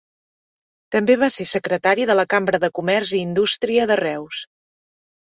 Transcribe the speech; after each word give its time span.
També 0.95 1.17
va 1.23 1.27
ser 1.35 1.45
secretari 1.49 2.07
de 2.11 2.15
la 2.19 2.25
Cambra 2.35 2.61
de 2.63 2.71
Comerç 2.79 3.13
i 3.13 3.21
Indústria 3.27 3.87
de 3.93 3.99
Reus. 4.01 4.41